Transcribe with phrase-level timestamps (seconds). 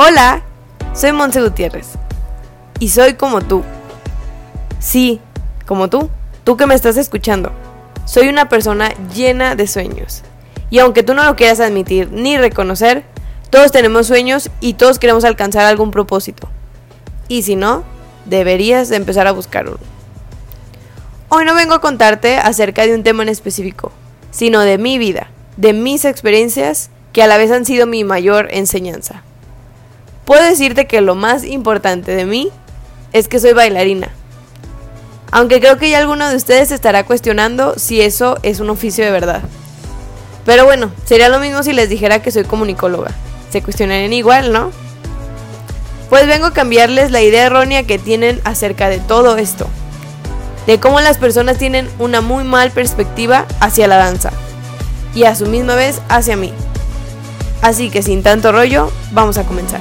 [0.00, 0.42] Hola,
[0.94, 1.88] soy Monse Gutiérrez.
[2.78, 3.64] Y soy como tú.
[4.78, 5.20] Sí,
[5.66, 6.08] como tú,
[6.44, 7.50] tú que me estás escuchando.
[8.04, 10.22] Soy una persona llena de sueños.
[10.70, 13.02] Y aunque tú no lo quieras admitir ni reconocer,
[13.50, 16.48] todos tenemos sueños y todos queremos alcanzar algún propósito.
[17.26, 17.82] Y si no,
[18.24, 19.78] deberías de empezar a buscar uno.
[21.28, 23.90] Hoy no vengo a contarte acerca de un tema en específico,
[24.30, 28.46] sino de mi vida, de mis experiencias que a la vez han sido mi mayor
[28.52, 29.24] enseñanza.
[30.28, 32.50] Puedo decirte que lo más importante de mí
[33.14, 34.10] es que soy bailarina.
[35.30, 39.10] Aunque creo que ya alguno de ustedes estará cuestionando si eso es un oficio de
[39.10, 39.40] verdad.
[40.44, 43.10] Pero bueno, sería lo mismo si les dijera que soy comunicóloga.
[43.48, 44.70] Se cuestionarían igual, ¿no?
[46.10, 49.66] Pues vengo a cambiarles la idea errónea que tienen acerca de todo esto.
[50.66, 54.30] De cómo las personas tienen una muy mal perspectiva hacia la danza.
[55.14, 56.52] Y a su misma vez hacia mí.
[57.62, 59.80] Así que sin tanto rollo, vamos a comenzar.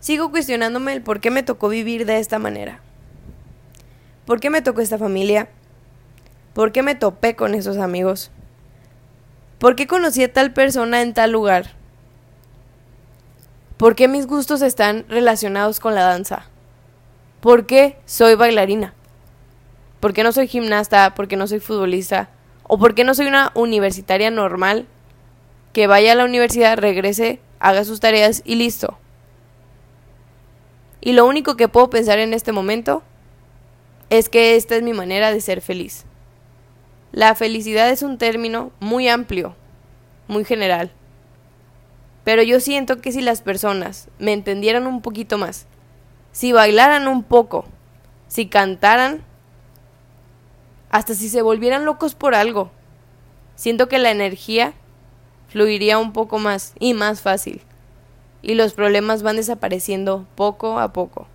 [0.00, 2.80] Sigo cuestionándome el por qué me tocó vivir de esta manera.
[4.24, 5.50] ¿Por qué me tocó esta familia?
[6.54, 8.30] ¿Por qué me topé con esos amigos?
[9.58, 11.72] ¿Por qué conocí a tal persona en tal lugar?
[13.76, 16.46] ¿Por qué mis gustos están relacionados con la danza?
[17.40, 18.94] ¿Por qué soy bailarina?
[20.00, 21.14] ¿Por qué no soy gimnasta?
[21.14, 22.30] ¿Por qué no soy futbolista?
[22.62, 24.86] ¿O por qué no soy una universitaria normal
[25.74, 28.98] que vaya a la universidad, regrese, haga sus tareas y listo?
[31.00, 33.02] Y lo único que puedo pensar en este momento
[34.10, 36.04] es que esta es mi manera de ser feliz.
[37.12, 39.56] La felicidad es un término muy amplio,
[40.28, 40.90] muy general.
[42.24, 45.66] Pero yo siento que si las personas me entendieran un poquito más,
[46.32, 47.64] si bailaran un poco,
[48.28, 49.24] si cantaran,
[50.90, 52.70] hasta si se volvieran locos por algo,
[53.54, 54.74] siento que la energía
[55.48, 57.62] fluiría un poco más y más fácil
[58.42, 61.26] y los problemas van desapareciendo poco a poco.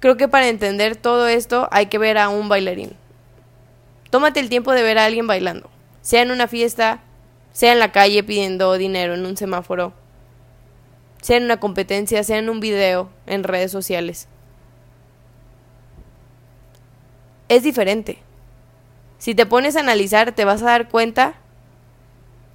[0.00, 2.96] Creo que para entender todo esto hay que ver a un bailarín.
[4.10, 7.00] Tómate el tiempo de ver a alguien bailando, sea en una fiesta,
[7.52, 9.92] sea en la calle pidiendo dinero en un semáforo,
[11.20, 14.26] sea en una competencia, sea en un video, en redes sociales.
[17.48, 18.18] Es diferente.
[19.18, 21.34] Si te pones a analizar, te vas a dar cuenta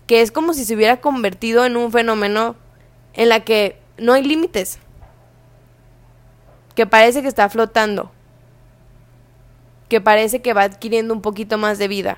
[0.08, 2.56] que es como si se hubiera convertido en un fenómeno
[3.14, 4.80] en la que no hay límites,
[6.76, 8.12] que parece que está flotando,
[9.90, 12.18] que parece que va adquiriendo un poquito más de vida.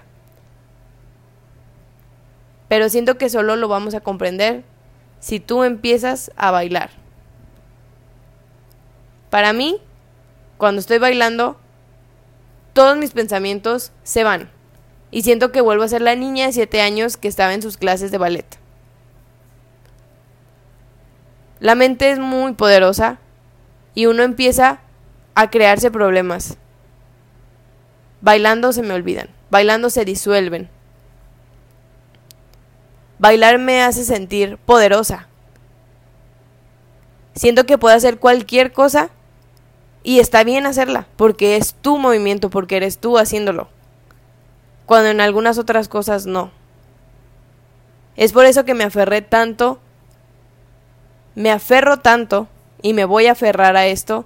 [2.67, 4.63] Pero siento que solo lo vamos a comprender
[5.19, 6.89] si tú empiezas a bailar.
[9.29, 9.79] Para mí,
[10.57, 11.57] cuando estoy bailando,
[12.73, 14.56] todos mis pensamientos se van
[15.11, 17.77] y siento que vuelvo a ser la niña de 7 años que estaba en sus
[17.77, 18.45] clases de ballet.
[21.59, 23.17] La mente es muy poderosa
[23.95, 24.79] y uno empieza
[25.33, 26.57] a crearse problemas.
[28.21, 30.69] Bailando se me olvidan, bailando se disuelven.
[33.19, 35.27] Bailar me hace sentir poderosa.
[37.33, 39.09] Siento que puedo hacer cualquier cosa
[40.03, 43.69] y está bien hacerla, porque es tu movimiento, porque eres tú haciéndolo
[44.87, 46.49] cuando en algunas otras cosas no.
[48.15, 49.79] Es por eso que me aferré tanto,
[51.35, 52.47] me aferro tanto
[52.81, 54.25] y me voy a aferrar a esto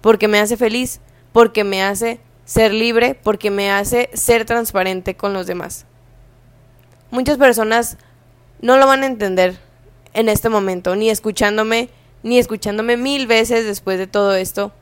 [0.00, 1.00] porque me hace feliz,
[1.32, 5.86] porque me hace ser libre, porque me hace ser transparente con los demás.
[7.10, 7.98] Muchas personas
[8.60, 9.58] no lo van a entender
[10.14, 11.90] en este momento, ni escuchándome,
[12.22, 14.72] ni escuchándome mil veces después de todo esto.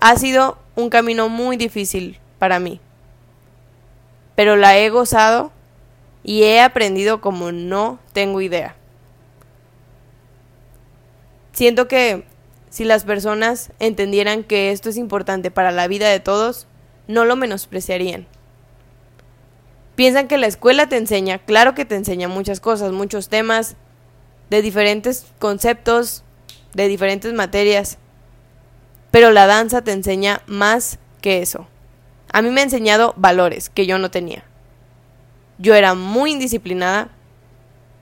[0.00, 2.80] Ha sido un camino muy difícil para mí
[4.38, 5.50] pero la he gozado
[6.22, 8.76] y he aprendido como no tengo idea.
[11.50, 12.24] Siento que
[12.70, 16.68] si las personas entendieran que esto es importante para la vida de todos,
[17.08, 18.28] no lo menospreciarían.
[19.96, 23.74] Piensan que la escuela te enseña, claro que te enseña muchas cosas, muchos temas,
[24.50, 26.22] de diferentes conceptos,
[26.74, 27.98] de diferentes materias,
[29.10, 31.66] pero la danza te enseña más que eso.
[32.32, 34.44] A mí me ha enseñado valores que yo no tenía.
[35.58, 37.08] Yo era muy indisciplinada,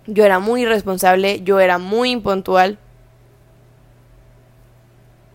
[0.06, 2.78] yo era muy irresponsable, yo era muy impuntual.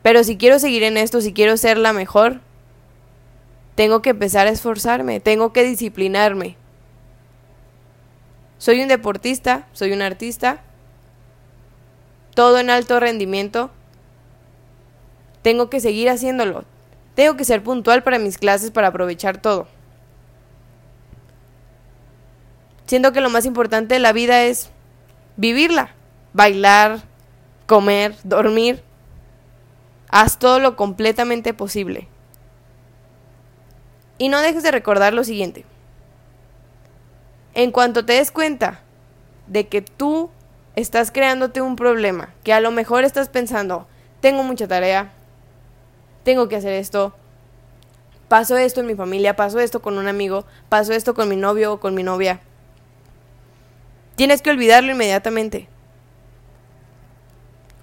[0.01, 2.41] Pero si quiero seguir en esto, si quiero ser la mejor,
[3.75, 6.55] tengo que empezar a esforzarme, tengo que disciplinarme.
[8.57, 10.61] Soy un deportista, soy un artista,
[12.35, 13.71] todo en alto rendimiento.
[15.41, 16.65] Tengo que seguir haciéndolo.
[17.15, 19.67] Tengo que ser puntual para mis clases para aprovechar todo.
[22.85, 24.69] Siento que lo más importante de la vida es
[25.37, 25.91] vivirla,
[26.33, 27.01] bailar,
[27.65, 28.83] comer, dormir.
[30.09, 32.07] Haz todo lo completamente posible.
[34.17, 35.65] Y no dejes de recordar lo siguiente.
[37.53, 38.81] En cuanto te des cuenta
[39.47, 40.29] de que tú
[40.75, 43.87] estás creándote un problema, que a lo mejor estás pensando,
[44.21, 45.13] tengo mucha tarea,
[46.23, 47.13] tengo que hacer esto,
[48.27, 51.73] pasó esto en mi familia, pasó esto con un amigo, pasó esto con mi novio
[51.73, 52.41] o con mi novia.
[54.15, 55.67] Tienes que olvidarlo inmediatamente.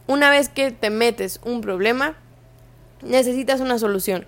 [0.07, 2.17] Una vez que te metes un problema,
[3.03, 4.27] necesitas una solución.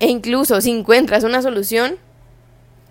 [0.00, 1.96] E incluso si encuentras una solución,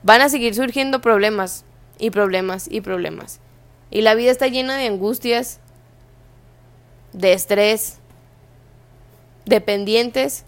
[0.02, 1.66] van a seguir surgiendo problemas
[2.00, 3.40] y problemas y problemas.
[3.92, 5.60] Y la vida está llena de angustias,
[7.12, 8.00] de estrés,
[9.46, 10.46] de pendientes.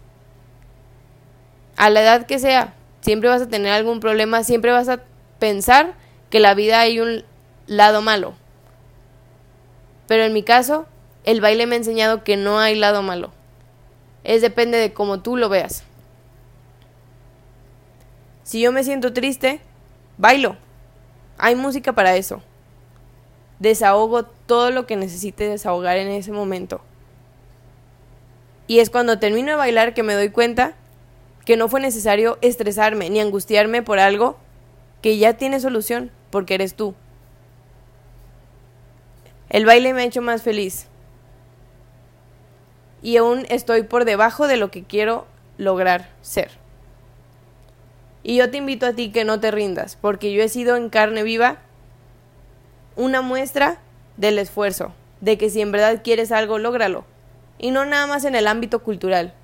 [1.76, 5.02] A la edad que sea, siempre vas a tener algún problema, siempre vas a
[5.38, 5.94] pensar
[6.30, 7.24] que la vida hay un
[7.66, 8.34] lado malo.
[10.06, 10.86] Pero en mi caso,
[11.24, 13.32] el baile me ha enseñado que no hay lado malo.
[14.24, 15.84] Es depende de cómo tú lo veas.
[18.42, 19.60] Si yo me siento triste,
[20.18, 20.56] bailo.
[21.38, 22.42] Hay música para eso.
[23.58, 26.80] Desahogo todo lo que necesite desahogar en ese momento.
[28.66, 30.74] Y es cuando termino de bailar que me doy cuenta
[31.44, 34.36] que no fue necesario estresarme ni angustiarme por algo
[35.00, 36.94] que ya tiene solución, porque eres tú.
[39.48, 40.88] El baile me ha hecho más feliz.
[43.02, 45.26] Y aún estoy por debajo de lo que quiero
[45.58, 46.50] lograr ser.
[48.24, 50.90] Y yo te invito a ti que no te rindas, porque yo he sido en
[50.90, 51.58] carne viva
[52.96, 53.78] una muestra
[54.16, 57.04] del esfuerzo, de que si en verdad quieres algo, lógralo.
[57.58, 59.34] Y no nada más en el ámbito cultural.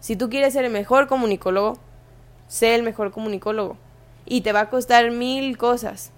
[0.00, 1.78] Si tú quieres ser el mejor comunicólogo,
[2.48, 3.76] sé el mejor comunicólogo.
[4.24, 6.10] Y te va a costar mil cosas.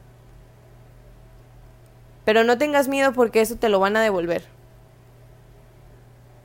[2.24, 4.44] Pero no tengas miedo porque eso te lo van a devolver.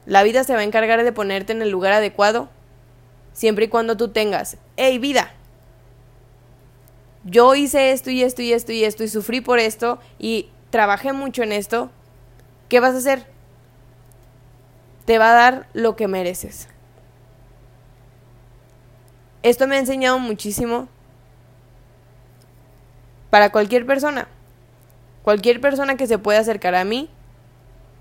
[0.05, 2.49] La vida se va a encargar de ponerte en el lugar adecuado
[3.33, 5.31] siempre y cuando tú tengas, hey vida,
[7.23, 11.13] yo hice esto y esto y esto y esto y sufrí por esto y trabajé
[11.13, 11.89] mucho en esto,
[12.67, 13.27] ¿qué vas a hacer?
[15.09, 16.67] Te va a dar lo que mereces.
[19.41, 20.87] Esto me ha enseñado muchísimo
[23.31, 24.27] para cualquier persona.
[25.23, 27.09] Cualquier persona que se pueda acercar a mí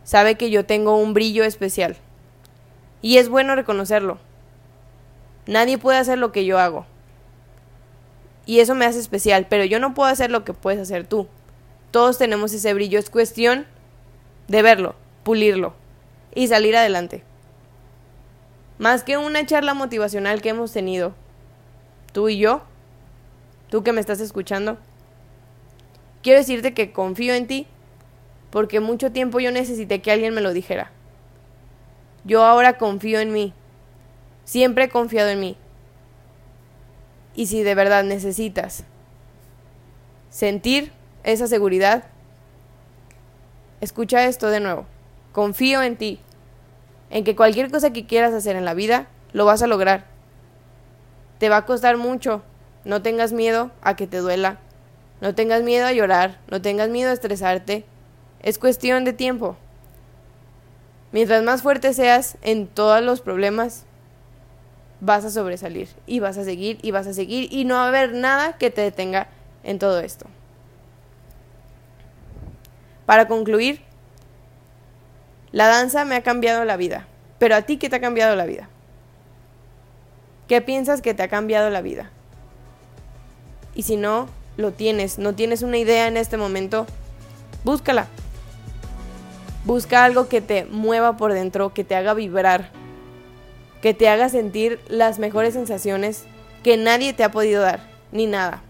[0.05, 1.97] sabe que yo tengo un brillo especial.
[3.01, 4.19] Y es bueno reconocerlo.
[5.47, 6.85] Nadie puede hacer lo que yo hago
[8.45, 11.27] y eso me hace especial, pero yo no puedo hacer lo que puedes hacer tú.
[11.91, 13.67] Todos tenemos ese brillo, es cuestión
[14.47, 15.88] de verlo, pulirlo
[16.35, 17.23] y salir adelante.
[18.79, 21.15] Más que una charla motivacional que hemos tenido,
[22.13, 22.63] tú y yo,
[23.69, 24.79] tú que me estás escuchando,
[26.23, 27.67] quiero decirte que confío en ti
[28.51, 30.91] porque mucho tiempo yo necesité que alguien me lo dijera.
[32.25, 33.53] Yo ahora confío en mí.
[34.45, 35.57] Siempre he confiado en mí
[37.39, 38.83] y si de verdad necesitas
[40.29, 40.91] sentir
[41.23, 42.03] esa seguridad,
[43.81, 44.87] escucha esto de nuevo.
[45.39, 46.19] Confío en ti,
[47.11, 50.05] en que cualquier cosa que quieras hacer en la vida, lo vas a lograr.
[51.39, 52.43] Te va a costar mucho.
[52.85, 54.59] No tengas miedo a que te duela.
[55.21, 56.41] No tengas miedo a llorar.
[56.51, 57.85] No tengas miedo a estresarte.
[58.43, 59.57] Es cuestión de tiempo.
[61.13, 63.85] Mientras más fuerte seas en todos los problemas,
[65.01, 67.89] vas a sobresalir y vas a seguir y vas a seguir y no va a
[67.91, 69.29] haber nada que te detenga
[69.63, 70.27] en todo esto.
[73.07, 73.87] Para concluir,
[75.53, 77.07] la danza me ha cambiado la vida,
[77.39, 78.69] pero a ti qué te ha cambiado la vida?
[80.47, 82.11] ¿Qué piensas que te ha cambiado la vida?
[83.75, 86.87] Y si no lo tienes, no tienes una idea en este momento,
[87.65, 88.09] búscala.
[89.65, 92.71] Busca algo que te mueva por dentro, que te haga vibrar,
[93.83, 96.25] que te haga sentir las mejores sensaciones
[96.63, 98.63] que nadie te ha podido dar, ni nada.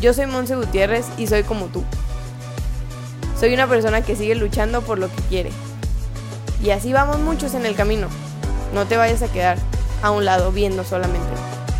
[0.00, 1.82] Yo soy Monse Gutiérrez y soy como tú.
[3.38, 5.50] Soy una persona que sigue luchando por lo que quiere.
[6.62, 8.08] Y así vamos muchos en el camino.
[8.74, 9.58] No te vayas a quedar
[10.02, 11.28] a un lado viendo solamente.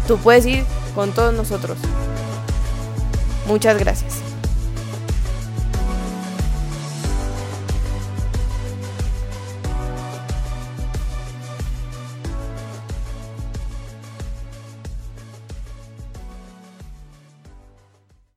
[0.07, 1.79] Tú puedes ir con todos nosotros.
[3.47, 4.16] Muchas gracias.